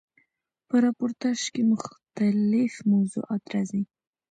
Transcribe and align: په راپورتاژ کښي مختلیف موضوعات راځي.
په 0.67 0.75
راپورتاژ 0.85 1.39
کښي 1.53 1.63
مختلیف 1.73 2.73
موضوعات 2.91 3.43
راځي. 3.53 3.81